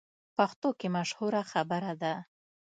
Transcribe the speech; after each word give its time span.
پښتو 0.37 0.69
کې 0.79 0.87
مشهوره 0.95 1.41
خبره 1.51 1.93
ده: 2.01 2.13